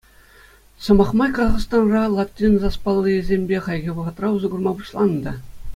[0.83, 5.33] Сӑмах май, Казахстанра латин саспаллийӗсемпе хальхи вӑхӑтра усӑ курма пуҫланӑ та.